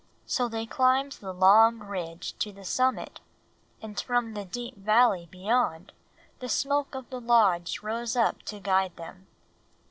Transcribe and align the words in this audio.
So 0.25 0.47
they 0.47 0.65
climbed 0.65 1.11
the 1.11 1.31
long 1.31 1.77
ridge 1.77 2.33
to 2.39 2.51
the 2.51 2.65
summit, 2.65 3.19
and 3.83 3.99
from 4.01 4.33
the 4.33 4.43
deep 4.45 4.75
valley 4.77 5.27
beyond 5.29 5.91
the 6.39 6.49
smoke 6.49 6.95
of 6.95 7.07
the 7.11 7.21
Lodge 7.21 7.83
rose 7.83 8.15
up 8.15 8.41
to 8.49 8.59
guide 8.59 8.95
them. 8.95 9.27